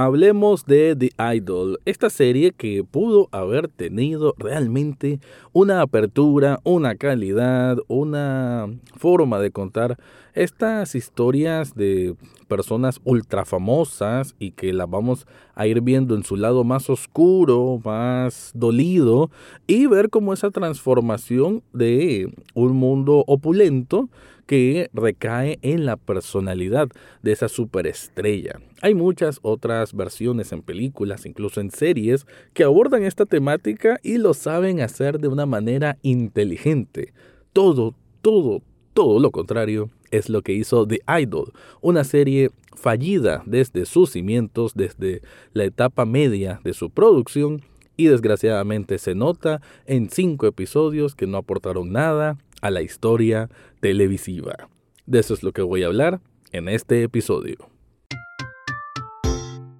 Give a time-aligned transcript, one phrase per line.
[0.00, 5.18] Hablemos de The Idol, esta serie que pudo haber tenido realmente
[5.52, 9.98] una apertura, una calidad, una forma de contar
[10.34, 12.14] estas historias de
[12.46, 15.26] personas ultra famosas y que las vamos
[15.56, 19.32] a ir viendo en su lado más oscuro, más dolido
[19.66, 24.08] y ver cómo esa transformación de un mundo opulento
[24.48, 26.88] que recae en la personalidad
[27.22, 28.58] de esa superestrella.
[28.80, 34.32] Hay muchas otras versiones en películas, incluso en series, que abordan esta temática y lo
[34.32, 37.12] saben hacer de una manera inteligente.
[37.52, 38.62] Todo, todo,
[38.94, 44.72] todo lo contrario es lo que hizo The Idol, una serie fallida desde sus cimientos,
[44.74, 45.20] desde
[45.52, 47.60] la etapa media de su producción
[47.98, 53.48] y desgraciadamente se nota en cinco episodios que no aportaron nada a la historia
[53.80, 54.68] televisiva.
[55.06, 56.20] De eso es lo que voy a hablar
[56.52, 57.56] en este episodio.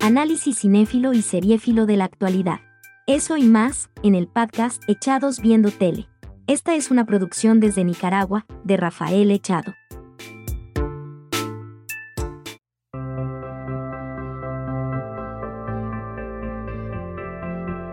[0.01, 2.61] Análisis cinéfilo y seriéfilo de la actualidad.
[3.07, 6.09] Eso y más, en el podcast Echados Viendo Tele.
[6.47, 9.75] Esta es una producción desde Nicaragua, de Rafael Echado.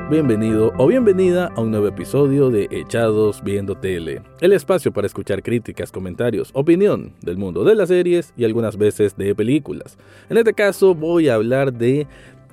[0.07, 5.41] Bienvenido o bienvenida a un nuevo episodio de Echados Viendo Tele, el espacio para escuchar
[5.41, 9.97] críticas, comentarios, opinión del mundo de las series y algunas veces de películas.
[10.29, 12.05] En este caso voy a hablar de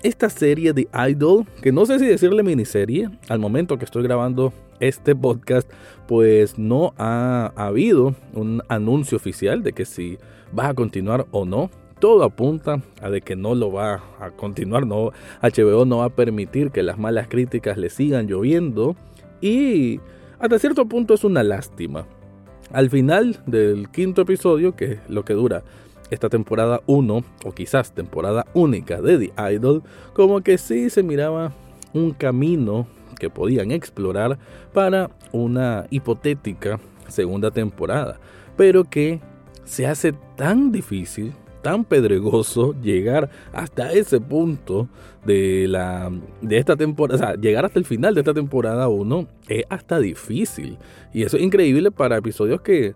[0.03, 4.55] esta serie de Idol, que no sé si decirle miniserie, al momento que estoy grabando
[4.80, 5.70] este podcast,
[6.08, 10.17] pues no ha habido un anuncio oficial de que si
[10.58, 11.70] va a continuar o no
[12.03, 16.11] todo apunta a de que no lo va a continuar, no HBO no va a
[16.11, 18.97] permitir que las malas críticas le sigan lloviendo
[19.41, 20.00] y
[20.41, 22.05] hasta cierto punto es una lástima.
[22.73, 25.62] Al final del quinto episodio, que es lo que dura
[26.11, 31.53] esta temporada 1 o quizás temporada única de The Idol, como que sí se miraba
[31.95, 32.89] un camino
[33.20, 34.41] que podían explorar
[34.73, 38.18] para una hipotética segunda temporada,
[38.57, 39.20] pero que
[39.64, 44.89] se hace tan difícil tan pedregoso llegar hasta ese punto
[45.24, 49.27] de la de esta temporada, o sea, llegar hasta el final de esta temporada 1
[49.48, 50.78] es hasta difícil.
[51.14, 52.95] Y eso es increíble para episodios que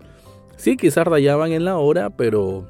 [0.57, 2.67] sí quizás rayaban en la hora, pero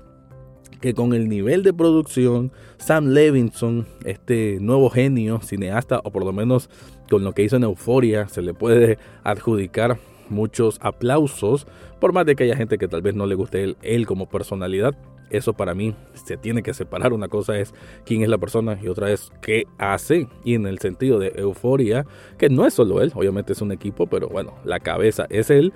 [0.80, 6.32] que con el nivel de producción, Sam Levinson, este nuevo genio cineasta, o por lo
[6.32, 6.68] menos
[7.08, 11.66] con lo que hizo en Euforia, se le puede adjudicar muchos aplausos,
[12.00, 14.28] por más de que haya gente que tal vez no le guste él, él como
[14.28, 14.94] personalidad,
[15.30, 17.12] eso para mí se tiene que separar.
[17.12, 20.28] Una cosa es quién es la persona y otra es qué hace.
[20.44, 22.06] Y en el sentido de euforia,
[22.38, 25.72] que no es solo él, obviamente es un equipo, pero bueno, la cabeza es él.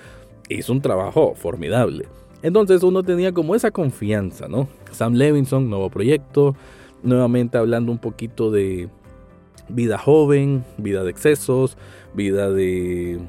[0.49, 2.07] Hizo un trabajo formidable.
[2.43, 4.69] Entonces uno tenía como esa confianza, ¿no?
[4.91, 6.57] Sam Levinson, nuevo proyecto,
[7.03, 8.89] nuevamente hablando un poquito de
[9.69, 11.77] vida joven, vida de excesos,
[12.15, 13.21] vida de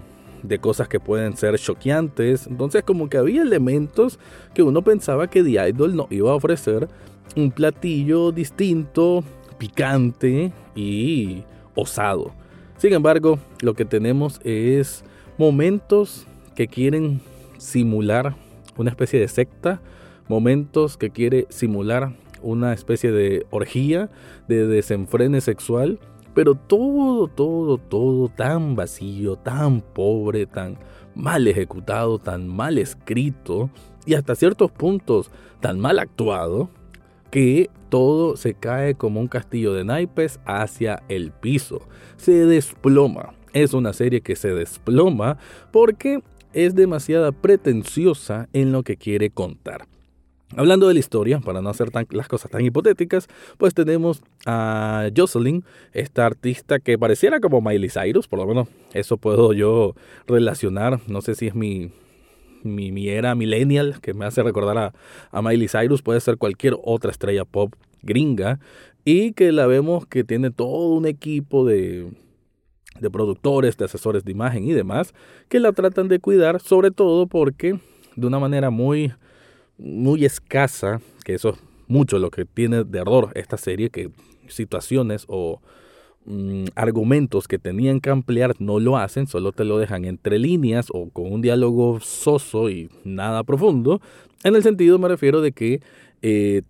[0.44, 2.48] de cosas que pueden ser choqueantes.
[2.48, 4.20] Entonces como que había elementos
[4.54, 6.88] que uno pensaba que The Idol no iba a ofrecer
[7.36, 9.24] un platillo distinto,
[9.58, 11.44] picante y
[11.76, 12.32] osado.
[12.78, 15.04] Sin embargo, lo que tenemos es
[15.38, 16.26] momentos
[16.56, 17.22] que quieren
[17.58, 18.36] simular
[18.78, 19.82] una especie de secta,
[20.28, 24.10] momentos que quiere simular una especie de orgía,
[24.48, 26.00] de desenfrene sexual
[26.34, 30.78] pero todo, todo, todo tan vacío, tan pobre, tan
[31.16, 33.70] mal ejecutado, tan mal escrito
[34.06, 36.70] y hasta ciertos puntos tan mal actuado
[37.30, 41.82] que todo se cae como un castillo de naipes hacia el piso.
[42.18, 43.34] Se desploma.
[43.54, 45.38] Es una serie que se desploma
[45.72, 46.22] porque
[46.54, 49.88] es demasiado pretenciosa en lo que quiere contar.
[50.58, 55.64] Hablando de la historia, para no hacer las cosas tan hipotéticas, pues tenemos a Jocelyn,
[55.94, 59.96] esta artista que pareciera como Miley Cyrus, por lo menos eso puedo yo
[60.28, 61.92] relacionar, no sé si es mi,
[62.64, 64.94] mi, era millennial que me hace recordar a,
[65.32, 68.60] a Miley Cyrus, puede ser cualquier otra estrella pop gringa,
[69.06, 72.12] y que la vemos que tiene todo un equipo de,
[73.00, 75.14] de productores, de asesores de imagen y demás,
[75.48, 77.80] que la tratan de cuidar, sobre todo porque
[78.18, 79.14] de una manera muy
[79.82, 81.56] muy escasa, que eso es
[81.88, 84.12] mucho lo que tiene de error esta serie, que
[84.48, 85.60] situaciones o
[86.26, 90.88] mm, argumentos que tenían que ampliar no lo hacen, solo te lo dejan entre líneas
[90.94, 94.02] o con un diálogo soso y nada profundo.
[94.44, 95.82] En el sentido me refiero de que
[96.22, 96.62] eh,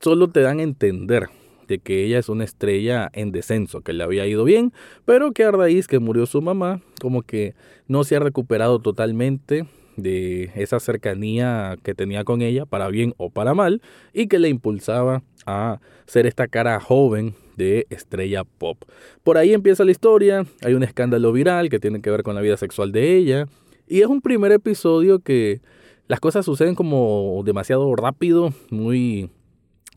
[0.00, 1.28] solo te dan a entender
[1.68, 4.72] de que ella es una estrella en descenso, que le había ido bien,
[5.04, 7.54] pero que a raíz que murió su mamá, como que
[7.86, 9.66] no se ha recuperado totalmente
[9.96, 14.48] de esa cercanía que tenía con ella, para bien o para mal, y que le
[14.48, 18.78] impulsaba a ser esta cara joven de estrella pop.
[19.22, 22.40] Por ahí empieza la historia, hay un escándalo viral que tiene que ver con la
[22.40, 23.46] vida sexual de ella,
[23.86, 25.60] y es un primer episodio que
[26.08, 29.30] las cosas suceden como demasiado rápido, muy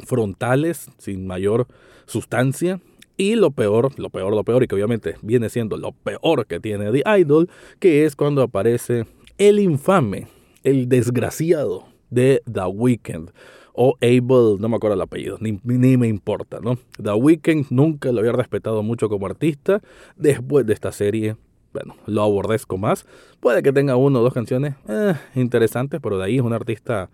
[0.05, 1.67] frontales, sin mayor
[2.05, 2.79] sustancia.
[3.17, 6.59] Y lo peor, lo peor, lo peor, y que obviamente viene siendo lo peor que
[6.59, 7.49] tiene The Idol,
[7.79, 9.05] que es cuando aparece
[9.37, 10.27] el infame,
[10.63, 13.31] el desgraciado de The Weeknd.
[13.77, 15.59] O Abel, no me acuerdo el apellido, ni,
[15.97, 16.77] me importa, ¿no?
[17.01, 19.81] The Weeknd nunca lo había respetado mucho como artista.
[20.15, 21.35] Después de esta serie,
[21.73, 23.05] bueno, lo aborrezco más.
[23.41, 27.09] Puede que tenga una o dos canciones eh, interesantes, pero de ahí es un artista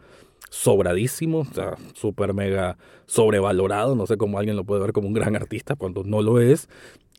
[0.52, 2.78] sobradísimo, o sea, súper mega
[3.08, 3.96] sobrevalorado.
[3.96, 6.70] No sé cómo alguien lo puede ver como un gran artista cuando no lo es.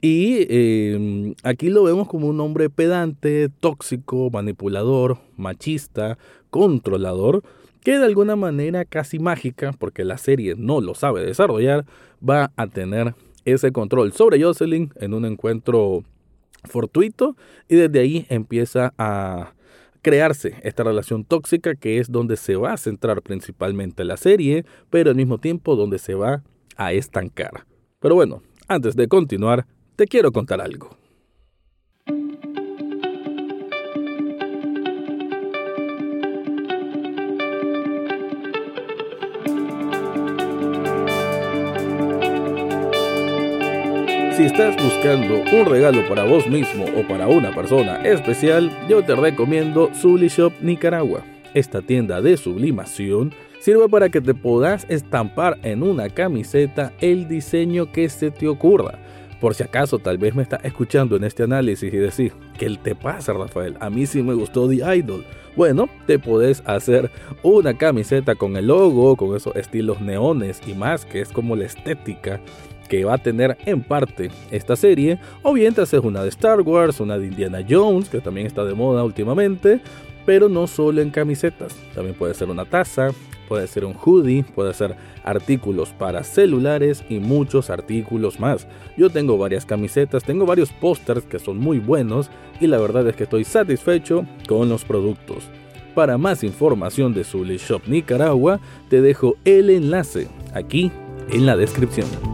[0.05, 6.19] Y em, aquí lo vemos como un hombre pedante, tóxico, manipulador, machista,
[6.51, 7.45] controlador,
[7.85, 11.87] que de alguna manera casi mágica, porque la serie no lo sabe desarrollar,
[12.29, 13.15] va a tener
[13.45, 16.03] ese control sobre Jocelyn en un encuentro
[16.65, 17.37] fortuito
[17.69, 19.55] y desde ahí empieza a
[20.03, 25.11] crearse esta relación tóxica que es donde se va a centrar principalmente la serie, pero
[25.11, 26.43] al mismo tiempo donde se va
[26.77, 27.67] a estancar.
[28.01, 29.67] Pero bueno, antes de continuar,
[29.97, 30.97] te quiero contar algo.
[44.37, 49.15] Si estás buscando un regalo para vos mismo o para una persona especial, yo te
[49.15, 51.23] recomiendo Shop Nicaragua.
[51.55, 57.93] Esta tienda de sublimación sirve para que te puedas estampar en una camiseta el diseño
[57.93, 58.99] que se te ocurra.
[59.43, 62.95] Por si acaso tal vez me estás escuchando en este análisis y decir, ¿qué te
[62.95, 63.77] pasa Rafael?
[63.81, 65.25] A mí sí me gustó The Idol.
[65.57, 67.11] Bueno, te podés hacer
[67.43, 71.65] una camiseta con el logo, con esos estilos neones y más, que es como la
[71.65, 72.41] estética
[72.89, 76.61] que va a tener en parte esta serie, o bien te haces una de Star
[76.61, 79.81] Wars, una de Indiana Jones, que también está de moda últimamente,
[80.25, 83.11] pero no solo en camisetas, también puede ser una taza,
[83.49, 88.67] puede ser un hoodie, puede ser artículos para celulares y muchos artículos más.
[88.97, 92.31] Yo tengo varias camisetas, tengo varios pósters que son muy buenos
[92.61, 95.45] y la verdad es que estoy satisfecho con los productos.
[95.95, 98.59] Para más información de Zully Shop Nicaragua,
[98.89, 100.91] te dejo el enlace aquí
[101.31, 102.32] en la descripción.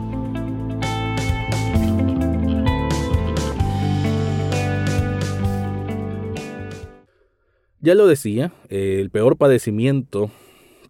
[7.80, 10.30] Ya lo decía, el peor padecimiento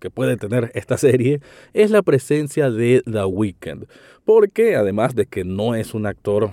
[0.01, 1.41] que puede tener esta serie
[1.75, 3.87] es la presencia de The Weeknd,
[4.25, 6.51] porque además de que no es un actor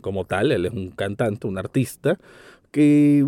[0.00, 2.18] como tal, él es un cantante, un artista,
[2.70, 3.24] que,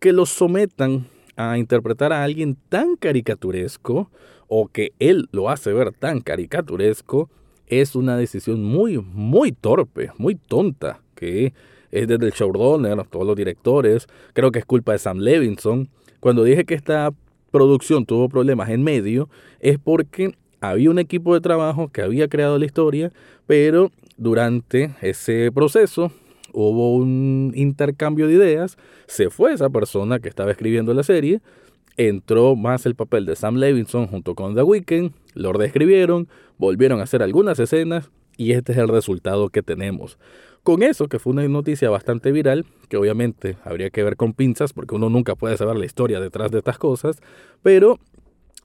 [0.00, 1.06] que lo sometan
[1.36, 4.10] a interpretar a alguien tan caricaturesco
[4.48, 7.30] o que él lo hace ver tan caricaturesco
[7.66, 11.54] es una decisión muy, muy torpe, muy tonta, que
[11.94, 15.88] es desde el showrunner, todos los directores, creo que es culpa de Sam Levinson.
[16.18, 17.12] Cuando dije que esta
[17.52, 19.28] producción tuvo problemas en medio,
[19.60, 23.12] es porque había un equipo de trabajo que había creado la historia,
[23.46, 26.10] pero durante ese proceso
[26.52, 28.76] hubo un intercambio de ideas,
[29.06, 31.40] se fue esa persona que estaba escribiendo la serie,
[31.96, 36.26] entró más el papel de Sam Levinson junto con The Weeknd, lo reescribieron,
[36.58, 40.18] volvieron a hacer algunas escenas y este es el resultado que tenemos.
[40.64, 44.72] Con eso, que fue una noticia bastante viral, que obviamente habría que ver con pinzas,
[44.72, 47.20] porque uno nunca puede saber la historia detrás de estas cosas,
[47.62, 48.00] pero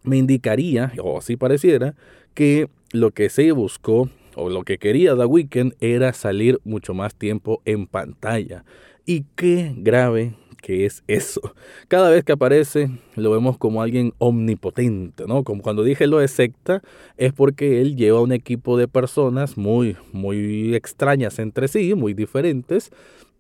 [0.04, 1.96] me indicaría, o así pareciera,
[2.34, 7.16] que lo que se buscó o lo que quería The Weeknd era salir mucho más
[7.16, 8.64] tiempo en pantalla.
[9.06, 11.42] Y qué grave que es eso.
[11.88, 15.44] Cada vez que aparece lo vemos como alguien omnipotente, ¿no?
[15.44, 16.82] Como cuando dije lo de secta,
[17.18, 22.92] es porque él lleva un equipo de personas muy, muy extrañas entre sí, muy diferentes,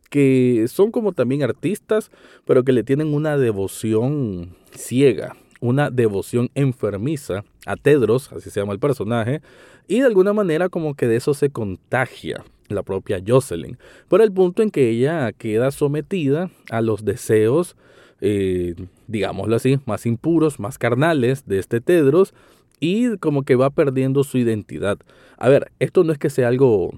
[0.10, 2.12] que son como también artistas,
[2.46, 8.74] pero que le tienen una devoción ciega, una devoción enfermiza a Tedros, así se llama
[8.74, 9.42] el personaje,
[9.88, 14.32] y de alguna manera como que de eso se contagia la propia Jocelyn, por el
[14.32, 17.76] punto en que ella queda sometida a los deseos,
[18.22, 18.76] eh,
[19.08, 22.34] digámoslo así, más impuros, más carnales de este Tedros
[22.80, 24.98] y como que va perdiendo su identidad.
[25.38, 26.94] A ver, esto no es que sea algo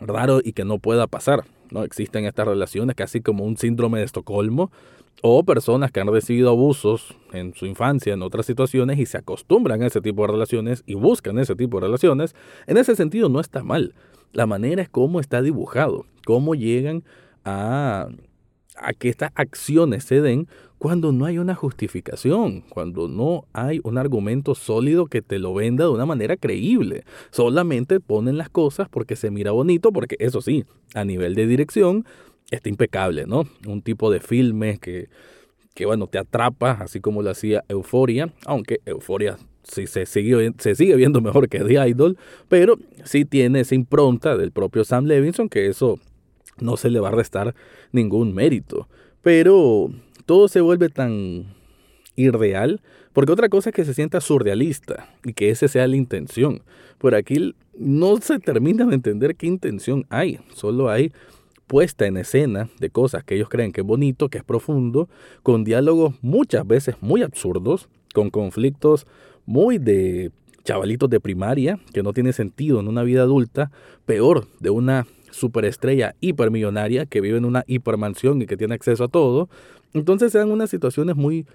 [0.00, 1.84] raro y que no pueda pasar, ¿no?
[1.84, 4.70] Existen estas relaciones casi como un síndrome de Estocolmo
[5.22, 9.82] o personas que han recibido abusos en su infancia, en otras situaciones y se acostumbran
[9.82, 12.34] a ese tipo de relaciones y buscan ese tipo de relaciones.
[12.66, 13.94] En ese sentido no está mal.
[14.32, 17.04] La manera es cómo está dibujado, cómo llegan
[17.44, 18.08] a,
[18.76, 23.96] a que estas acciones se den cuando no hay una justificación, cuando no hay un
[23.96, 27.04] argumento sólido que te lo venda de una manera creíble.
[27.30, 30.64] Solamente ponen las cosas porque se mira bonito, porque eso sí,
[30.94, 32.04] a nivel de dirección
[32.50, 33.44] está impecable, ¿no?
[33.66, 35.08] Un tipo de filme que,
[35.74, 40.74] que bueno, te atrapa, así como lo hacía Euforia, aunque Euforia sí se sigue, se
[40.74, 45.48] sigue viendo mejor que The Idol, pero sí tiene esa impronta del propio Sam Levinson,
[45.48, 45.98] que eso
[46.60, 47.54] no se le va a restar
[47.92, 48.88] ningún mérito.
[49.22, 49.90] Pero
[50.26, 51.54] todo se vuelve tan
[52.16, 52.80] irreal,
[53.12, 56.62] porque otra cosa es que se sienta surrealista y que esa sea la intención.
[56.98, 61.12] Por aquí no se termina de entender qué intención hay, solo hay
[61.66, 65.08] puesta en escena de cosas que ellos creen que es bonito, que es profundo,
[65.42, 69.06] con diálogos muchas veces muy absurdos, con conflictos
[69.46, 70.30] muy de
[70.64, 73.70] chavalitos de primaria, que no tiene sentido en una vida adulta,
[74.06, 79.08] peor de una superestrella hipermillonaria que vive en una hipermansión y que tiene acceso a
[79.08, 79.48] todo.
[79.92, 81.46] Entonces se dan unas situaciones muy,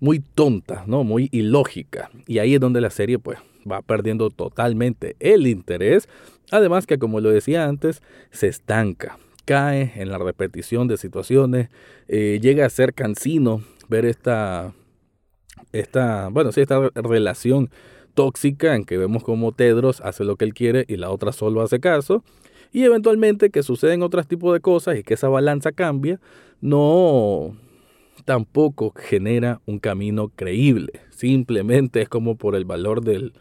[0.00, 1.04] muy tontas, ¿no?
[1.04, 2.08] Muy ilógicas.
[2.26, 3.38] Y ahí es donde la serie pues
[3.70, 6.08] va perdiendo totalmente el interés.
[6.50, 11.68] Además que como lo decía antes, se estanca, cae en la repetición de situaciones,
[12.08, 14.72] eh, llega a ser cansino ver esta,
[15.72, 17.68] esta, bueno, sí, esta relación
[18.14, 21.60] tóxica en que vemos como Tedros hace lo que él quiere y la otra solo
[21.60, 22.24] hace caso
[22.72, 26.20] y eventualmente que suceden otros tipos de cosas y que esa balanza cambia,
[26.60, 27.56] no
[28.24, 31.00] tampoco genera un camino creíble.
[31.10, 33.32] Simplemente es como por el valor del,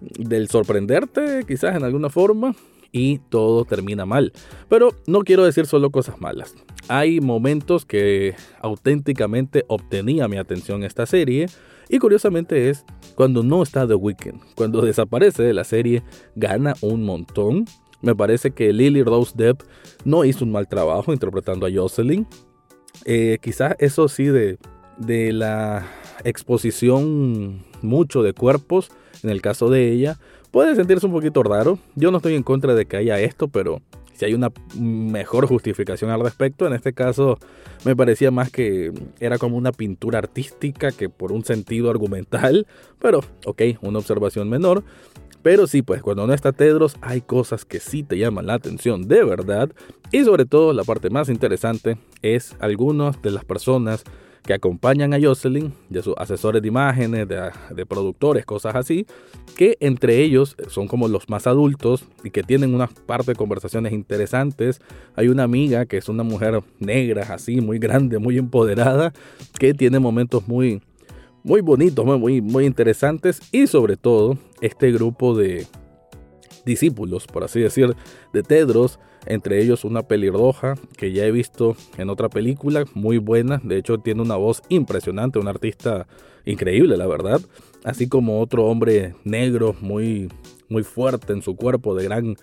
[0.00, 2.54] del sorprenderte, quizás en alguna forma,
[2.92, 4.32] y todo termina mal.
[4.68, 6.54] Pero no quiero decir solo cosas malas.
[6.88, 11.46] Hay momentos que auténticamente obtenía mi atención esta serie.
[11.90, 12.84] Y curiosamente es
[13.14, 14.40] cuando no está The Weeknd.
[14.54, 16.02] Cuando desaparece de la serie,
[16.34, 17.64] gana un montón.
[18.00, 19.62] Me parece que Lily Rose Depp
[20.04, 22.26] no hizo un mal trabajo interpretando a Jocelyn.
[23.04, 24.58] Eh, quizás eso sí de,
[24.98, 25.86] de la
[26.24, 28.90] exposición mucho de cuerpos,
[29.22, 30.18] en el caso de ella,
[30.50, 31.78] puede sentirse un poquito raro.
[31.94, 33.80] Yo no estoy en contra de que haya esto, pero
[34.18, 37.38] si hay una mejor justificación al respecto, en este caso
[37.84, 42.66] me parecía más que era como una pintura artística que por un sentido argumental,
[42.98, 44.82] pero ok, una observación menor.
[45.42, 49.06] Pero sí, pues cuando no está Tedros hay cosas que sí te llaman la atención
[49.08, 49.70] de verdad.
[50.10, 54.04] Y sobre todo la parte más interesante es algunas de las personas
[54.48, 59.06] que acompañan a Jocelyn, de sus asesores de imágenes, de, productores, cosas así,
[59.58, 63.92] que entre ellos son como los más adultos y que tienen una parte de conversaciones
[63.92, 64.80] interesantes.
[65.16, 69.12] Hay una amiga que es una mujer negra, así, muy grande, muy empoderada,
[69.58, 70.80] que tiene momentos muy,
[71.48, 75.66] muy bonitos, muy, muy interesantes y sobre todo este grupo de
[76.66, 77.96] discípulos, por así decir,
[78.34, 83.62] de Tedros, entre ellos una pelirroja que ya he visto en otra película, muy buena,
[83.64, 86.06] de hecho tiene una voz impresionante, un artista
[86.44, 87.40] increíble, la verdad,
[87.82, 90.28] así como otro hombre negro muy,
[90.68, 92.36] muy fuerte en su cuerpo, de gran,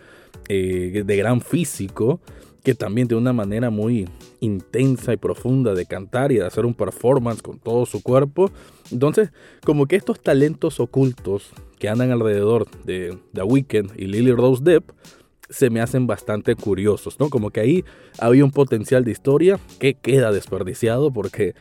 [0.49, 2.21] eh, de gran físico,
[2.65, 6.73] que también de una manera muy intensa y profunda de cantar y de hacer un
[6.73, 8.49] performance con todo su cuerpo.
[8.91, 9.29] Entonces,
[9.63, 14.89] como que estos talentos ocultos que andan alrededor de The Weeknd y Lily Rose Depp
[15.47, 17.29] se me hacen bastante curiosos, ¿no?
[17.29, 17.85] Como que ahí
[18.17, 21.53] había un potencial de historia que queda desperdiciado porque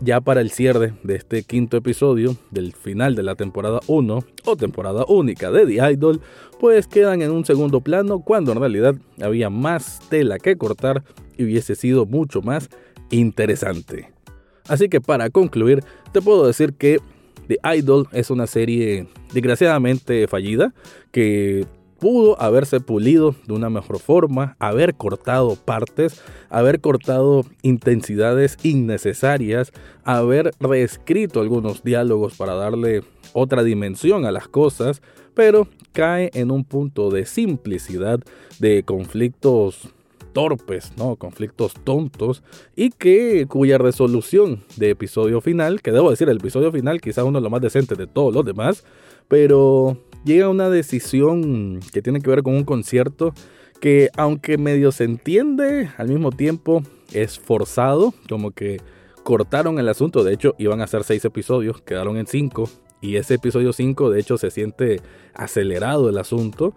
[0.00, 4.56] ya para el cierre de este quinto episodio del final de la temporada 1 o
[4.56, 6.20] temporada única de The Idol,
[6.60, 11.02] pues quedan en un segundo plano cuando en realidad había más tela que cortar
[11.36, 12.68] y hubiese sido mucho más
[13.10, 14.12] interesante.
[14.68, 16.98] Así que para concluir, te puedo decir que
[17.48, 20.74] The Idol es una serie desgraciadamente fallida
[21.10, 21.66] que
[21.98, 29.72] pudo haberse pulido de una mejor forma, haber cortado partes, haber cortado intensidades innecesarias,
[30.04, 33.02] haber reescrito algunos diálogos para darle
[33.32, 35.02] otra dimensión a las cosas,
[35.34, 38.20] pero cae en un punto de simplicidad,
[38.58, 39.88] de conflictos
[40.32, 41.16] torpes, ¿no?
[41.16, 42.42] conflictos tontos
[42.76, 47.38] y que cuya resolución de episodio final, que debo decir el episodio final quizás uno
[47.38, 48.84] de los más decentes de todos los demás,
[49.26, 53.34] pero llega una decisión que tiene que ver con un concierto
[53.80, 56.82] que aunque medio se entiende, al mismo tiempo
[57.12, 58.80] es forzado, como que
[59.22, 62.68] cortaron el asunto, de hecho iban a ser seis episodios, quedaron en cinco,
[63.00, 65.00] y ese episodio 5 de hecho se siente
[65.34, 66.74] acelerado el asunto,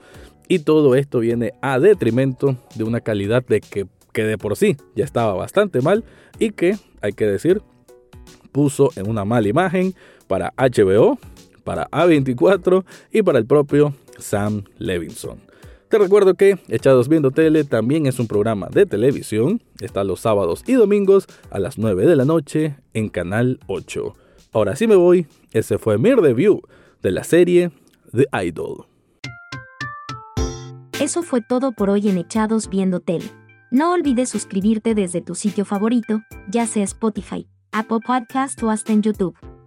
[0.48, 4.78] y todo esto viene a detrimento de una calidad de que, que de por sí
[4.96, 6.04] ya estaba bastante mal,
[6.40, 7.62] y que, hay que decir,
[8.52, 9.96] puso en una mala imagen
[10.28, 11.18] para HBO,
[11.64, 15.40] para A24 y para el propio Sam Levinson.
[15.92, 19.62] Te recuerdo que Echados Viendo Tele también es un programa de televisión.
[19.82, 24.16] Está los sábados y domingos a las 9 de la noche en Canal 8.
[24.54, 25.28] Ahora sí me voy.
[25.52, 26.62] Ese fue mi review
[27.02, 27.72] de la serie
[28.16, 28.86] The Idol.
[31.02, 33.26] Eso fue todo por hoy en Echados Viendo Tele.
[33.70, 39.02] No olvides suscribirte desde tu sitio favorito, ya sea Spotify, Apple Podcast o hasta en
[39.02, 39.36] YouTube.